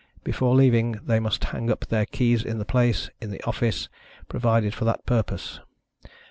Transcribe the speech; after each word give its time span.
Before 0.23 0.55
leaving 0.55 0.93
they 1.05 1.19
must 1.19 1.43
hang 1.43 1.69
up 1.69 1.85
their 1.85 2.07
keys 2.07 2.43
in 2.43 2.57
the 2.57 2.65
place, 2.65 3.11
in 3.21 3.29
the 3.29 3.39
office, 3.43 3.87
provided 4.27 4.73
for 4.73 4.83
that 4.85 5.05
purpose. 5.05 5.59